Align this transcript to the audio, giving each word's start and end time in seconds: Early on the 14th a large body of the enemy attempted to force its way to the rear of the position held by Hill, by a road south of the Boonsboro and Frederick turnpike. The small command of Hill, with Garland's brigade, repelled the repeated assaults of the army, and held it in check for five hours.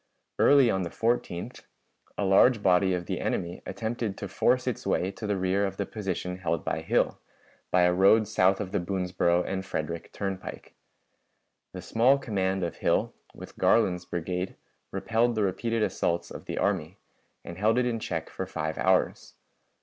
Early 0.39 0.71
on 0.71 0.81
the 0.81 0.89
14th 0.89 1.61
a 2.17 2.25
large 2.25 2.63
body 2.63 2.95
of 2.95 3.05
the 3.05 3.19
enemy 3.21 3.61
attempted 3.67 4.17
to 4.17 4.27
force 4.27 4.65
its 4.65 4.87
way 4.87 5.11
to 5.11 5.27
the 5.27 5.37
rear 5.37 5.63
of 5.63 5.77
the 5.77 5.85
position 5.85 6.37
held 6.37 6.65
by 6.65 6.81
Hill, 6.81 7.19
by 7.69 7.83
a 7.83 7.93
road 7.93 8.27
south 8.27 8.59
of 8.59 8.71
the 8.71 8.79
Boonsboro 8.79 9.43
and 9.45 9.63
Frederick 9.63 10.11
turnpike. 10.11 10.73
The 11.73 11.83
small 11.83 12.17
command 12.17 12.63
of 12.63 12.77
Hill, 12.77 13.13
with 13.35 13.59
Garland's 13.59 14.05
brigade, 14.05 14.55
repelled 14.89 15.35
the 15.35 15.43
repeated 15.43 15.83
assaults 15.83 16.31
of 16.31 16.45
the 16.45 16.57
army, 16.57 16.97
and 17.45 17.59
held 17.59 17.77
it 17.77 17.85
in 17.85 17.99
check 17.99 18.27
for 18.31 18.47
five 18.47 18.79
hours. 18.79 19.35